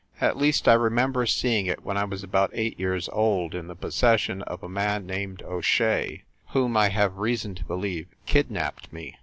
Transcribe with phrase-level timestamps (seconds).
[0.19, 3.75] "At least, I remember seeing it when I was about eight years old, in the
[3.75, 9.15] possession of a man named O Shea, whom, I have reason to believe, kidnapped me.